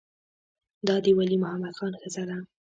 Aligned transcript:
دا 0.87 0.95
د 1.05 1.07
ولی 1.17 1.37
محمد 1.43 1.73
خان 1.79 1.93
ښځه 2.01 2.23
ده. 2.29 2.37